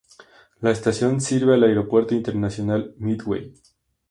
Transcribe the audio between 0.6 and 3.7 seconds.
La estación sirve al Aeropuerto Internacional Midway.